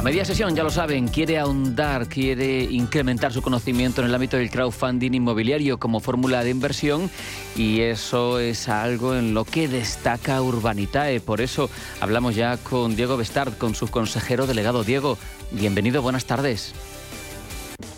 A 0.00 0.02
media 0.02 0.24
sesión, 0.24 0.56
ya 0.56 0.62
lo 0.62 0.70
saben, 0.70 1.08
quiere 1.08 1.38
ahondar, 1.38 2.08
quiere 2.08 2.62
incrementar 2.62 3.34
su 3.34 3.42
conocimiento 3.42 4.00
en 4.00 4.06
el 4.06 4.14
ámbito 4.14 4.38
del 4.38 4.50
crowdfunding 4.50 5.12
inmobiliario 5.12 5.76
como 5.76 6.00
fórmula 6.00 6.42
de 6.42 6.48
inversión 6.48 7.10
y 7.54 7.82
eso 7.82 8.38
es 8.40 8.70
algo 8.70 9.14
en 9.14 9.34
lo 9.34 9.44
que 9.44 9.68
destaca 9.68 10.40
Urbanitae. 10.40 11.20
Por 11.20 11.42
eso 11.42 11.68
hablamos 12.00 12.34
ya 12.34 12.56
con 12.56 12.96
Diego 12.96 13.18
Bestard, 13.18 13.58
con 13.58 13.74
su 13.74 13.88
consejero 13.88 14.46
delegado. 14.46 14.84
Diego, 14.84 15.18
bienvenido, 15.50 16.00
buenas 16.00 16.24
tardes. 16.24 16.72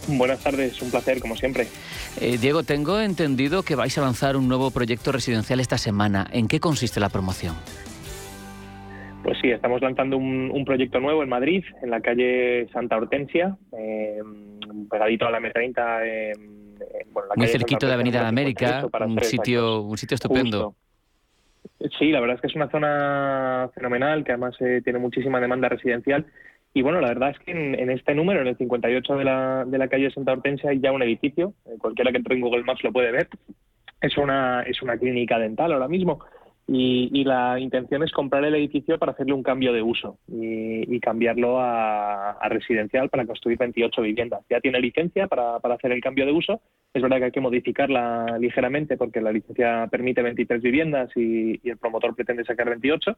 Buenas 0.08 0.40
tardes, 0.40 0.82
un 0.82 0.90
placer, 0.90 1.20
como 1.20 1.36
siempre. 1.36 1.68
Eh, 2.20 2.36
Diego, 2.36 2.64
tengo 2.64 2.98
entendido 2.98 3.62
que 3.62 3.76
vais 3.76 3.96
a 3.96 4.00
lanzar 4.00 4.36
un 4.36 4.48
nuevo 4.48 4.72
proyecto 4.72 5.12
residencial 5.12 5.60
esta 5.60 5.78
semana. 5.78 6.26
¿En 6.32 6.48
qué 6.48 6.58
consiste 6.58 6.98
la 6.98 7.10
promoción? 7.10 7.54
Pues 9.22 9.38
sí, 9.40 9.50
estamos 9.50 9.80
lanzando 9.80 10.16
un, 10.16 10.64
proyecto 10.64 10.98
nuevo 10.98 11.22
en 11.22 11.28
Madrid, 11.28 11.64
en 11.82 11.90
la 11.90 12.00
calle 12.00 12.68
Santa 12.72 12.96
Hortensia, 12.96 13.56
eh, 13.76 14.20
pegadito 14.90 15.26
a 15.26 15.30
la 15.30 15.40
M30. 15.40 16.00
Eh, 16.04 16.32
bueno, 17.12 17.28
Muy 17.36 17.46
cerquito 17.46 17.86
de 17.86 17.92
Avenida 17.92 18.20
de 18.20 18.26
América, 18.26 18.84
un 19.00 19.20
sitio, 19.22 19.82
un 19.82 19.96
sitio 19.96 20.16
estupendo. 20.16 20.74
Sí, 21.98 22.10
la 22.10 22.20
verdad 22.20 22.36
es 22.36 22.40
que 22.40 22.46
es 22.48 22.56
una 22.56 22.70
zona 22.70 23.70
fenomenal, 23.74 24.24
que 24.24 24.32
además 24.32 24.56
eh, 24.60 24.80
tiene 24.82 24.98
muchísima 24.98 25.40
demanda 25.40 25.68
residencial. 25.68 26.26
Y 26.74 26.82
bueno, 26.82 27.00
la 27.00 27.08
verdad 27.08 27.30
es 27.30 27.38
que 27.40 27.52
en, 27.52 27.90
este 27.90 28.14
número, 28.14 28.40
en 28.40 28.48
el 28.48 28.56
58 28.56 29.16
de 29.16 29.24
la, 29.24 29.64
de 29.66 29.78
la 29.78 29.88
calle 29.88 30.10
Santa 30.10 30.32
Hortensia, 30.32 30.70
hay 30.70 30.80
ya 30.80 30.90
un 30.90 31.02
edificio. 31.02 31.54
cualquiera 31.78 32.10
que 32.10 32.16
entre 32.16 32.34
en 32.34 32.40
Google 32.40 32.64
Maps 32.64 32.82
lo 32.82 32.92
puede 32.92 33.12
ver. 33.12 33.28
Es 34.00 34.16
una, 34.16 34.62
es 34.62 34.82
una 34.82 34.96
clínica 34.96 35.38
dental 35.38 35.72
ahora 35.72 35.86
mismo 35.86 36.18
y, 36.68 37.24
la 37.24 37.58
intención 37.58 38.02
es 38.02 38.12
comprar 38.12 38.44
el 38.44 38.54
edificio 38.54 38.98
para 38.98 39.12
hacerle 39.12 39.32
un 39.34 39.42
cambio 39.42 39.72
de 39.72 39.82
uso 39.82 40.18
y, 40.28 41.00
cambiarlo 41.00 41.58
a, 41.60 42.38
residencial 42.48 43.08
para 43.08 43.26
construir 43.26 43.58
28 43.58 44.02
viviendas. 44.02 44.44
Ya 44.48 44.60
tiene 44.60 44.80
licencia 44.80 45.26
para, 45.26 45.56
hacer 45.56 45.92
el 45.92 46.00
cambio 46.00 46.24
de 46.24 46.32
uso. 46.32 46.60
Es 46.94 47.02
verdad 47.02 47.18
que 47.18 47.24
hay 47.24 47.30
que 47.32 47.40
modificarla 47.40 48.38
ligeramente 48.38 48.96
porque 48.96 49.20
la 49.20 49.32
licencia 49.32 49.88
permite 49.90 50.22
23 50.22 50.62
viviendas 50.62 51.10
y, 51.16 51.60
el 51.68 51.78
promotor 51.78 52.14
pretende 52.14 52.44
sacar 52.44 52.68
28. 52.68 53.16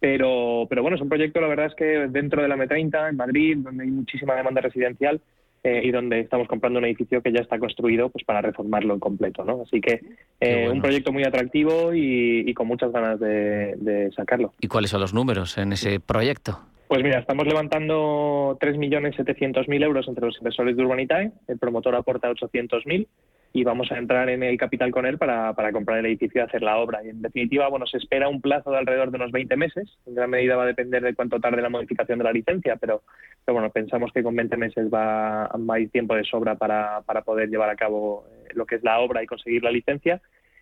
Pero, 0.00 0.66
pero 0.70 0.82
bueno, 0.82 0.96
es 0.96 1.02
un 1.02 1.08
proyecto, 1.08 1.40
la 1.40 1.48
verdad 1.48 1.66
es 1.66 1.74
que 1.74 1.84
dentro 2.08 2.40
de 2.40 2.48
la 2.48 2.56
M30, 2.56 3.10
en 3.10 3.16
Madrid, 3.16 3.58
donde 3.58 3.82
hay 3.82 3.90
muchísima 3.90 4.36
demanda 4.36 4.60
residencial, 4.60 5.20
eh, 5.64 5.82
y 5.84 5.90
donde 5.90 6.20
estamos 6.20 6.46
comprando 6.46 6.78
un 6.78 6.84
edificio 6.84 7.20
que 7.22 7.32
ya 7.32 7.40
está 7.40 7.58
construido 7.58 8.10
pues 8.10 8.24
para 8.24 8.40
reformarlo 8.40 8.94
en 8.94 9.00
completo. 9.00 9.44
¿no? 9.44 9.62
Así 9.62 9.80
que 9.80 10.00
eh, 10.40 10.68
un 10.68 10.80
proyecto 10.80 11.12
muy 11.12 11.24
atractivo 11.24 11.92
y, 11.94 12.52
con 12.54 12.66
muchas 12.66 12.92
ganas 12.92 13.20
de, 13.20 14.10
sacarlo. 14.16 14.52
¿Y 14.60 14.68
cuáles 14.68 14.90
son 14.90 15.00
los 15.00 15.14
números 15.14 15.58
en 15.58 15.72
ese 15.72 16.00
proyecto? 16.00 16.60
Pues 16.88 17.02
mira, 17.02 17.18
estamos 17.18 17.46
levantando 17.46 18.56
3.700.000 18.60 19.84
euros 19.84 20.08
entre 20.08 20.24
los 20.24 20.38
inversores 20.38 20.76
de 20.76 20.82
Urbanitae, 20.82 21.32
el 21.46 21.58
promotor 21.58 21.94
aporta 21.94 22.30
800.000 22.30 23.06
y 23.52 23.64
vamos 23.64 23.90
a 23.90 23.98
entrar 23.98 24.28
en 24.28 24.42
el 24.42 24.58
capital 24.58 24.90
con 24.90 25.06
él 25.06 25.16
para, 25.16 25.54
para, 25.54 25.72
comprar 25.72 25.98
el 25.98 26.06
edificio 26.06 26.40
y 26.40 26.44
hacer 26.44 26.62
la 26.62 26.78
obra. 26.78 27.02
Y 27.04 27.08
en 27.08 27.22
definitiva, 27.22 27.68
bueno, 27.68 27.86
se 27.86 27.96
espera 27.96 28.28
un 28.28 28.40
plazo 28.40 28.70
de 28.70 28.78
alrededor 28.78 29.10
de 29.10 29.16
unos 29.16 29.32
20 29.32 29.56
meses. 29.56 29.98
En 30.06 30.14
gran 30.14 30.30
medida 30.30 30.56
va 30.56 30.64
a 30.64 30.66
depender 30.66 31.02
de 31.02 31.14
cuánto 31.14 31.40
tarde 31.40 31.62
la 31.62 31.70
modificación 31.70 32.18
de 32.18 32.24
la 32.24 32.32
licencia, 32.32 32.76
pero, 32.76 33.02
bueno, 33.46 33.70
pensamos 33.70 34.12
que 34.12 34.22
con 34.22 34.36
20 34.36 34.56
meses 34.56 34.88
va, 34.92 35.46
va 35.48 35.74
a 35.74 35.80
ir 35.80 35.90
tiempo 35.90 36.14
de 36.14 36.24
sobra 36.24 36.56
para, 36.56 37.00
para 37.02 37.22
poder 37.22 37.48
llevar 37.48 37.70
a 37.70 37.76
cabo 37.76 38.26
eh, 38.30 38.48
lo 38.54 38.66
que 38.66 38.76
es 38.76 38.84
la 38.84 39.00
obra 39.00 39.22
y 39.22 39.26
conseguir 39.26 39.62
la 39.64 39.70
licencia. 39.70 40.20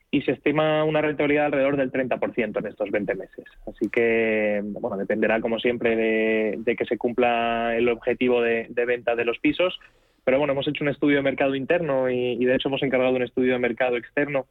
Y 0.09 0.23
se 0.23 0.31
estima 0.31 0.85
una 0.85 1.01
rentabilidad 1.01 1.47
alrededor 1.47 1.77
del 1.77 1.91
30% 1.91 2.61
en 2.61 2.67
estos 2.69 2.91
20 2.93 3.17
meses. 3.17 3.45
Así 3.67 3.91
que, 3.91 4.61
bueno, 4.63 4.97
dependerá, 4.97 5.41
como 5.41 5.59
siempre, 5.59 5.97
de, 5.97 6.77
que 6.77 6.85
se 6.85 6.97
cumpla 6.97 7.77
el 7.77 7.89
objetivo 7.89 8.41
de 8.41 8.85
venta 8.87 9.17
de 9.17 9.25
los 9.25 9.41
pisos 9.41 9.77
pero 10.27 10.39
bueno, 10.39 10.55
hemos 10.55 10.67
hecho 10.67 10.83
un 10.83 10.91
estudio 10.91 11.19
de 11.19 11.23
mercado 11.23 11.55
interno 11.55 12.11
y, 12.11 12.45
de 12.45 12.57
hecho 12.57 12.69
hemos 12.69 12.83
encargado 12.83 13.15
un 13.15 13.23
estudio 13.23 13.53
de 13.53 13.61
mercado 13.61 13.97
externo 13.97 14.47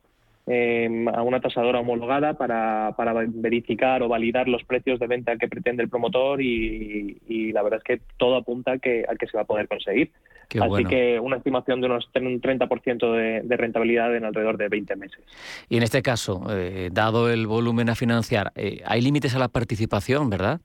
em, 0.48 1.06
a 1.10 1.22
una 1.22 1.42
tasadora 1.42 1.82
homologada 1.82 2.36
para, 2.36 2.94
para, 2.96 3.12
verificar 3.28 4.02
o 4.02 4.08
validar 4.08 4.48
los 4.48 4.64
precios 4.64 5.02
de 5.02 5.08
venta 5.08 5.36
que 5.36 5.50
pretende 5.50 5.84
el 5.84 5.90
promotor 5.90 6.42
y, 6.42 7.52
la 7.52 7.62
verdad 7.62 7.80
es 7.80 7.84
que 7.84 8.02
todo 8.16 8.38
apunta 8.38 8.72
a 8.72 8.78
que, 8.78 9.04
a 9.06 9.16
que 9.16 9.28
se 9.28 9.36
va 9.36 9.44
a 9.44 9.46
poder 9.46 9.68
conseguir. 9.68 10.12
Así 10.62 10.86
que 10.86 11.20
una 11.20 11.38
estimación 11.38 11.82
de 11.82 11.88
unos 11.88 12.10
un 12.16 12.42
30% 12.42 13.12
de, 13.12 13.42
de, 13.42 13.58
rentabilidad 13.58 14.16
en 14.16 14.24
alrededor 14.24 14.56
de 14.56 14.70
20 14.70 14.96
meses. 14.96 15.20
Y 15.68 15.76
en 15.76 15.84
este 15.84 16.02
caso, 16.02 16.42
eh, 16.52 16.90
dado 16.94 17.30
el 17.30 17.48
volumen 17.48 17.90
a 17.90 17.96
financiar, 17.96 18.54
eh, 18.56 18.82
hay 18.86 19.02
límites 19.02 19.36
a 19.36 19.40
la 19.40 19.50
participación, 19.50 20.30
¿verdad? 20.30 20.62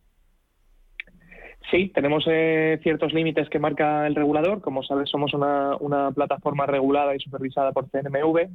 Sí, 1.69 1.89
tenemos 1.95 2.25
eh, 2.27 2.81
ciertos 2.83 3.13
límites 3.13 3.49
que 3.49 3.59
marca 3.59 4.07
el 4.07 4.15
regulador. 4.15 4.61
Como 4.61 4.83
sabes, 4.83 5.11
somos 5.11 5.35
una, 5.35 6.11
plataforma 6.15 6.67
regulada 6.67 7.15
y 7.15 7.21
supervisada 7.21 7.73
por 7.73 7.89
CNMV 7.91 8.39
eh, 8.39 8.49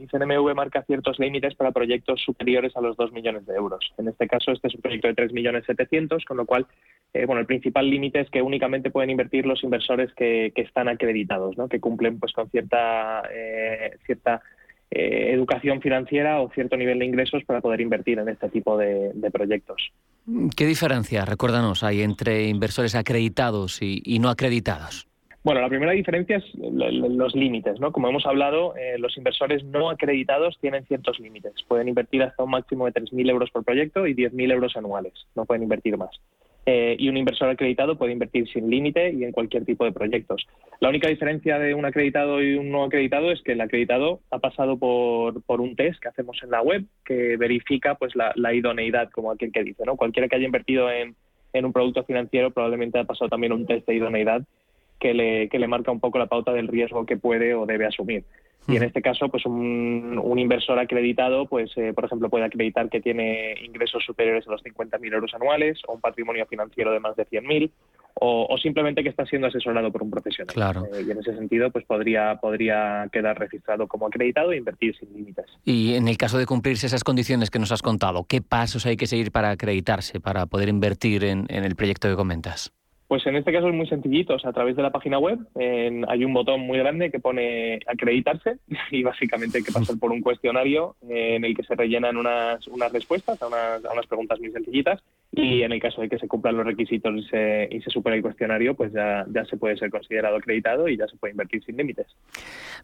y 0.00 0.06
CNMV 0.06 0.54
marca 0.54 0.82
ciertos 0.82 1.18
límites 1.18 1.54
para 1.54 1.72
proyectos 1.72 2.20
superiores 2.22 2.76
a 2.76 2.80
los 2.80 2.96
2 2.96 3.12
millones 3.12 3.46
de 3.46 3.54
euros. 3.54 3.92
En 3.98 4.08
este 4.08 4.26
caso, 4.26 4.50
este 4.50 4.68
es 4.68 4.74
un 4.74 4.80
proyecto 4.80 5.08
de 5.08 5.14
3 5.14 5.32
millones 5.32 5.64
700, 5.66 6.24
con 6.24 6.38
lo 6.38 6.46
cual, 6.46 6.66
eh, 7.12 7.26
bueno, 7.26 7.40
el 7.40 7.46
principal 7.46 7.88
límite 7.88 8.20
es 8.20 8.30
que 8.30 8.42
únicamente 8.42 8.90
pueden 8.90 9.10
invertir 9.10 9.46
los 9.46 9.62
inversores 9.62 10.12
que, 10.14 10.52
están 10.56 10.88
acreditados, 10.88 11.56
¿no? 11.56 11.68
que 11.68 11.80
cumplen 11.80 12.18
pues 12.18 12.32
con 12.32 12.50
cierta 12.50 13.22
cierta 14.04 14.42
educación 14.90 15.80
financiera 15.80 16.40
o 16.40 16.50
cierto 16.50 16.76
nivel 16.76 16.98
de 16.98 17.04
ingresos 17.06 17.44
para 17.44 17.60
poder 17.60 17.80
invertir 17.80 18.18
en 18.18 18.28
este 18.28 18.48
tipo 18.48 18.76
de 18.76 19.30
proyectos. 19.32 19.92
¿Qué 20.56 20.66
diferencia, 20.66 21.24
recuérdanos, 21.24 21.82
hay 21.82 22.02
entre 22.02 22.48
inversores 22.48 22.94
acreditados 22.94 23.80
y, 23.80 24.18
no 24.18 24.28
acreditados? 24.28 25.08
Bueno, 25.42 25.62
la 25.62 25.68
primera 25.68 25.92
diferencia 25.92 26.36
es 26.36 26.44
los 26.54 27.34
límites, 27.34 27.80
¿no? 27.80 27.92
Como 27.92 28.08
hemos 28.08 28.26
hablado, 28.26 28.76
eh, 28.76 28.98
los 28.98 29.16
inversores 29.16 29.64
no 29.64 29.88
acreditados 29.88 30.58
tienen 30.60 30.84
ciertos 30.84 31.18
límites. 31.18 31.54
Pueden 31.66 31.88
invertir 31.88 32.22
hasta 32.22 32.42
un 32.42 32.50
máximo 32.50 32.84
de 32.84 32.92
3.000 32.92 33.30
euros 33.30 33.50
por 33.50 33.64
proyecto 33.64 34.06
y 34.06 34.14
10.000 34.14 34.52
euros 34.52 34.76
anuales. 34.76 35.14
No 35.34 35.46
pueden 35.46 35.62
invertir 35.62 35.96
más. 35.96 36.10
Eh, 36.70 36.96
y 36.98 37.08
un 37.08 37.16
inversor 37.16 37.48
acreditado 37.48 37.96
puede 37.96 38.12
invertir 38.12 38.46
sin 38.52 38.68
límite 38.68 39.10
y 39.10 39.24
en 39.24 39.32
cualquier 39.32 39.64
tipo 39.64 39.86
de 39.86 39.92
proyectos. 39.92 40.46
La 40.80 40.90
única 40.90 41.08
diferencia 41.08 41.58
de 41.58 41.72
un 41.72 41.86
acreditado 41.86 42.42
y 42.42 42.56
un 42.56 42.70
no 42.70 42.84
acreditado 42.84 43.32
es 43.32 43.40
que 43.40 43.52
el 43.52 43.62
acreditado 43.62 44.20
ha 44.30 44.38
pasado 44.38 44.76
por, 44.76 45.42
por 45.44 45.62
un 45.62 45.76
test 45.76 45.98
que 45.98 46.08
hacemos 46.08 46.38
en 46.42 46.50
la 46.50 46.60
web 46.60 46.84
que 47.06 47.38
verifica 47.38 47.94
pues 47.94 48.12
la, 48.14 48.54
idoneidad, 48.54 49.08
como 49.08 49.30
aquel 49.30 49.50
que 49.50 49.64
dice. 49.64 49.82
¿no? 49.86 49.96
Cualquiera 49.96 50.28
que 50.28 50.36
haya 50.36 50.44
invertido 50.44 50.90
en, 50.90 51.16
en 51.54 51.64
un 51.64 51.72
producto 51.72 52.04
financiero 52.04 52.50
probablemente 52.50 52.98
ha 52.98 53.04
pasado 53.04 53.30
también 53.30 53.54
un 53.54 53.64
test 53.64 53.86
de 53.86 53.94
idoneidad 53.94 54.42
que 55.00 55.14
le, 55.14 55.48
que 55.48 55.58
le 55.58 55.68
marca 55.68 55.90
un 55.90 56.00
poco 56.00 56.18
la 56.18 56.26
pauta 56.26 56.52
del 56.52 56.68
riesgo 56.68 57.06
que 57.06 57.16
puede 57.16 57.54
o 57.54 57.64
debe 57.64 57.86
asumir. 57.86 58.24
Y 58.68 58.76
en 58.76 58.82
este 58.82 59.00
caso, 59.00 59.28
pues 59.30 59.46
un, 59.46 60.20
un 60.22 60.38
inversor 60.38 60.78
acreditado, 60.78 61.46
pues 61.46 61.70
eh, 61.76 61.92
por 61.94 62.04
ejemplo, 62.04 62.28
puede 62.28 62.44
acreditar 62.44 62.90
que 62.90 63.00
tiene 63.00 63.54
ingresos 63.64 64.04
superiores 64.04 64.46
a 64.46 64.50
los 64.50 64.62
50.000 64.62 65.14
euros 65.14 65.32
anuales 65.34 65.80
o 65.86 65.94
un 65.94 66.00
patrimonio 66.02 66.44
financiero 66.46 66.92
de 66.92 67.00
más 67.00 67.16
de 67.16 67.26
100.000 67.26 67.70
o, 68.20 68.46
o 68.50 68.58
simplemente 68.58 69.02
que 69.02 69.08
está 69.08 69.24
siendo 69.24 69.46
asesorado 69.46 69.90
por 69.90 70.02
un 70.02 70.10
profesional. 70.10 70.54
Claro. 70.54 70.84
Eh, 70.92 71.04
y 71.06 71.10
en 71.10 71.18
ese 71.18 71.34
sentido, 71.34 71.70
pues 71.70 71.86
podría, 71.86 72.36
podría 72.36 73.08
quedar 73.10 73.38
registrado 73.38 73.86
como 73.86 74.06
acreditado 74.06 74.52
e 74.52 74.58
invertir 74.58 74.94
sin 74.96 75.12
límites. 75.14 75.46
Y 75.64 75.94
en 75.94 76.06
el 76.06 76.18
caso 76.18 76.36
de 76.36 76.44
cumplirse 76.44 76.86
esas 76.86 77.04
condiciones 77.04 77.50
que 77.50 77.58
nos 77.58 77.72
has 77.72 77.80
contado, 77.80 78.26
¿qué 78.28 78.42
pasos 78.42 78.84
hay 78.84 78.96
que 78.96 79.06
seguir 79.06 79.32
para 79.32 79.50
acreditarse, 79.50 80.20
para 80.20 80.46
poder 80.46 80.68
invertir 80.68 81.24
en, 81.24 81.46
en 81.48 81.64
el 81.64 81.74
proyecto 81.74 82.08
que 82.08 82.16
comentas? 82.16 82.72
Pues 83.08 83.26
en 83.26 83.36
este 83.36 83.52
caso 83.52 83.68
es 83.68 83.74
muy 83.74 83.88
sencillito, 83.88 84.34
o 84.34 84.38
sea, 84.38 84.50
a 84.50 84.52
través 84.52 84.76
de 84.76 84.82
la 84.82 84.92
página 84.92 85.18
web 85.18 85.38
hay 85.56 86.24
un 86.24 86.34
botón 86.34 86.60
muy 86.60 86.78
grande 86.78 87.10
que 87.10 87.18
pone 87.18 87.80
acreditarse 87.86 88.58
y 88.90 89.02
básicamente 89.02 89.58
hay 89.58 89.64
que 89.64 89.72
pasar 89.72 89.98
por 89.98 90.12
un 90.12 90.20
cuestionario 90.20 90.94
en 91.08 91.42
el 91.42 91.56
que 91.56 91.62
se 91.62 91.74
rellenan 91.74 92.18
unas, 92.18 92.66
unas 92.68 92.92
respuestas 92.92 93.40
a 93.42 93.46
unas, 93.46 93.82
a 93.84 93.92
unas 93.92 94.06
preguntas 94.06 94.38
muy 94.40 94.50
sencillitas 94.50 95.02
y 95.32 95.62
en 95.62 95.72
el 95.72 95.80
caso 95.80 96.00
de 96.00 96.08
que 96.08 96.18
se 96.18 96.26
cumplan 96.26 96.56
los 96.56 96.64
requisitos 96.64 97.14
y 97.14 97.22
se, 97.28 97.68
y 97.70 97.80
se 97.82 97.90
supere 97.90 98.16
el 98.16 98.22
cuestionario, 98.22 98.74
pues 98.74 98.92
ya, 98.92 99.26
ya 99.32 99.44
se 99.44 99.56
puede 99.56 99.76
ser 99.76 99.90
considerado 99.90 100.36
acreditado 100.36 100.88
y 100.88 100.96
ya 100.96 101.06
se 101.06 101.16
puede 101.16 101.32
invertir 101.32 101.62
sin 101.64 101.76
límites. 101.76 102.06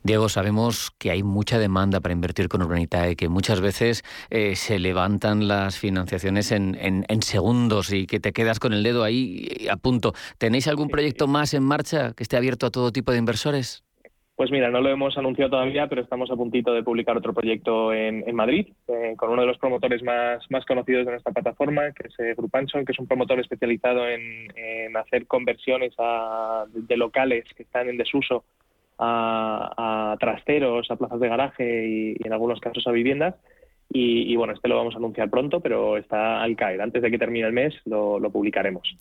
Diego, 0.03 0.29
sabemos 0.29 0.91
que 0.99 1.11
hay 1.11 1.23
mucha 1.23 1.59
demanda 1.59 2.01
para 2.01 2.13
invertir 2.13 2.49
con 2.49 2.63
Urbanitae, 2.63 3.17
que 3.17 3.29
muchas 3.29 3.61
veces 3.61 4.03
eh, 4.31 4.57
se 4.57 4.79
levantan 4.79 5.49
las 5.49 5.79
financiaciones 5.79 6.53
en, 6.53 6.77
en, 6.81 7.05
en 7.09 7.23
segundos 7.23 7.93
y 7.93 8.07
que 8.07 8.21
te 8.21 8.33
quedas 8.33 8.61
con 8.61 8.73
el 8.73 8.83
dedo 8.83 9.05
ahí 9.05 9.67
a 9.71 9.77
punto. 9.77 10.13
¿Tenéis 10.39 10.69
algún 10.69 10.89
proyecto 10.89 11.27
más 11.27 11.55
en 11.55 11.63
marcha 11.63 12.13
que 12.13 12.23
esté 12.23 12.37
abierto 12.37 12.67
a 12.67 12.71
todo 12.71 12.93
tipo 12.93 13.13
de 13.13 13.19
inversores? 13.19 13.85
Pues 14.37 14.51
mira, 14.51 14.69
no 14.69 14.81
lo 14.81 14.91
hemos 14.91 15.17
anunciado 15.17 15.53
todavía, 15.53 15.87
pero 15.87 16.03
estamos 16.03 16.29
a 16.29 16.35
puntito 16.35 16.75
de 16.75 16.83
publicar 16.83 17.17
otro 17.17 17.33
proyecto 17.33 17.93
en, 17.93 18.35
Madrid 18.35 18.67
eh, 18.89 19.15
con 19.17 19.31
uno 19.31 19.43
de 19.43 19.47
los 19.47 19.59
promotores 19.59 20.03
más, 20.03 20.45
más 20.51 20.65
conocidos 20.65 21.07
de 21.07 21.13
nuestra 21.13 21.33
plataforma, 21.33 21.93
que 21.93 22.09
es 22.09 22.19
eh, 22.19 22.35
Grupancho, 22.37 22.85
que 22.85 22.91
es 22.91 22.99
un 22.99 23.07
promotor 23.07 23.39
especializado 23.39 24.09
en, 24.09 24.97
hacer 24.97 25.27
conversiones 25.27 25.93
de 26.73 26.97
locales 26.97 27.45
que 27.57 27.63
están 27.65 27.89
en 27.89 27.97
desuso 27.97 28.45
a, 28.99 30.17
trasteros, 30.19 30.91
a 30.91 30.97
plazas 30.97 31.21
de 31.21 31.29
garaje 31.29 31.87
y, 31.87 32.17
en 32.25 32.33
algunos 32.33 32.61
casos 32.61 32.87
a 32.87 32.93
viviendas. 32.93 33.35
Y, 33.97 34.35
bueno, 34.35 34.55
este 34.55 34.69
lo 34.69 34.77
vamos 34.77 34.95
a 34.95 34.99
anunciar 34.99 35.31
pronto, 35.31 35.61
pero 35.61 35.97
está 35.97 36.43
al 36.43 36.57
caer. 36.57 36.81
Antes 36.81 37.01
de 37.01 37.11
que 37.11 37.19
termine 37.19 37.47
el 37.47 37.53
mes 37.53 37.75
lo, 37.85 38.19
publicaremos. 38.31 38.97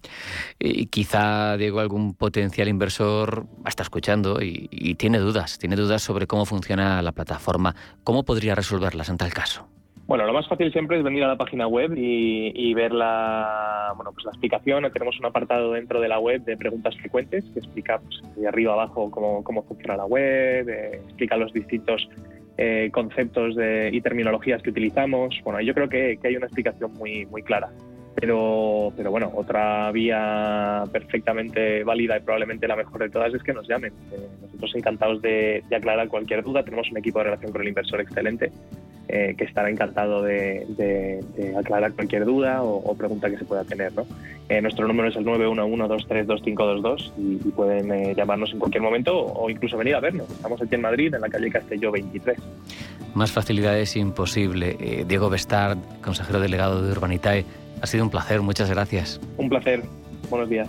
Y 0.59 0.85
quizá, 0.85 1.57
Diego, 1.57 1.79
algún 1.79 2.13
potencial 2.13 2.67
inversor 2.67 3.45
está 3.65 3.83
escuchando 3.83 4.39
y, 4.41 4.95
tiene 4.95 5.17
dudas, 5.17 5.57
tiene 5.57 5.75
dudas 5.75 6.03
sobre 6.03 6.27
cómo 6.27 6.45
funciona 6.45 7.01
la 7.01 7.11
plataforma. 7.11 7.75
¿Cómo 8.03 8.23
podría 8.23 8.53
resolverlas 8.53 9.09
en 9.09 9.17
tal 9.17 9.33
caso? 9.33 9.67
Bueno, 10.05 10.25
lo 10.25 10.33
más 10.33 10.47
fácil 10.47 10.71
siempre 10.71 10.97
es 10.97 11.03
venir 11.03 11.23
a 11.23 11.27
la 11.27 11.37
página 11.37 11.65
web 11.65 11.93
y, 11.95 12.73
ver 12.73 12.93
la, 12.93 13.93
bueno, 13.95 14.11
pues 14.11 14.25
la 14.25 14.31
explicación. 14.31 14.83
Tenemos 14.91 15.17
un 15.17 15.25
apartado 15.25 15.71
dentro 15.71 16.01
de 16.01 16.09
la 16.09 16.19
web 16.19 16.43
de 16.43 16.57
preguntas 16.57 16.95
frecuentes 16.97 17.45
que 17.53 17.59
explica 17.59 17.99
pues, 17.99 18.21
de 18.35 18.47
arriba 18.47 18.73
abajo 18.73 19.09
cómo, 19.09 19.43
cómo 19.43 19.63
funciona 19.63 19.95
la 19.95 20.05
web, 20.05 20.67
eh, 20.69 21.01
explica 21.05 21.37
los 21.37 21.53
distintos 21.53 22.07
eh, 22.57 22.89
conceptos 22.91 23.55
de, 23.55 23.89
y 23.91 24.01
terminologías 24.01 24.61
que 24.61 24.69
utilizamos. 24.69 25.39
Bueno, 25.43 25.61
yo 25.61 25.73
creo 25.73 25.89
que, 25.89 26.19
hay 26.23 26.35
una 26.35 26.45
explicación 26.45 26.93
muy, 26.93 27.25
muy 27.25 27.41
clara. 27.43 27.69
Pero, 28.15 28.93
pero 28.95 29.09
bueno, 29.09 29.31
otra 29.33 29.91
vía 29.91 30.83
perfectamente 30.91 31.83
válida 31.83 32.17
y 32.17 32.19
probablemente 32.21 32.67
la 32.67 32.75
mejor 32.75 33.01
de 33.01 33.09
todas 33.09 33.33
es 33.33 33.41
que 33.41 33.53
nos 33.53 33.67
llamen. 33.67 33.91
Eh, 34.11 34.27
nosotros 34.41 34.75
encantados 34.75 35.21
de, 35.21 35.63
de, 35.67 35.75
aclarar 35.75 36.07
cualquier 36.07 36.43
duda. 36.43 36.63
Tenemos 36.63 36.89
un 36.91 36.97
equipo 36.97 37.19
de 37.19 37.25
relación 37.25 37.51
con 37.51 37.61
el 37.61 37.69
inversor 37.69 38.01
excelente 38.01 38.51
eh, 39.15 39.35
que 39.37 39.43
estará 39.43 39.69
encantado 39.69 40.23
de, 40.23 41.23
aclarar 41.55 41.93
cualquier 41.93 42.25
duda 42.25 42.63
o, 42.63 42.95
pregunta 42.95 43.29
que 43.29 43.37
se 43.37 43.45
pueda 43.45 43.63
tener. 43.63 43.93
¿no? 43.93 44.07
Eh, 44.49 44.59
nuestro 44.59 44.87
número 44.87 45.09
es 45.09 45.15
el 45.15 45.23
911-232522 45.23 47.11
y, 47.19 47.33
y 47.47 47.51
pueden 47.51 47.91
eh, 47.91 48.15
llamarnos 48.17 48.51
en 48.53 48.57
cualquier 48.57 48.81
momento 48.81 49.15
o 49.15 49.47
incluso 49.51 49.77
venir 49.77 49.93
a 49.93 49.99
vernos. 49.99 50.27
Estamos 50.31 50.59
aquí 50.59 50.73
en 50.73 50.81
Madrid, 50.81 51.13
en 51.13 51.21
la 51.21 51.29
calle 51.29 51.51
Castelló 51.51 51.91
23. 51.91 52.39
Más 53.13 53.31
facilidades 53.31 53.95
imposible. 53.95 55.05
Diego 55.07 55.29
Bestard, 55.29 55.77
consejero 56.01 56.39
delegado 56.39 56.81
de 56.81 56.91
Urbanitae, 56.91 57.45
ha 57.83 57.85
sido 57.85 58.05
un 58.05 58.09
placer, 58.09 58.41
muchas 58.41 58.67
gracias. 58.71 59.21
Un 59.37 59.47
placer, 59.47 59.83
buenos 60.31 60.49
días. 60.49 60.67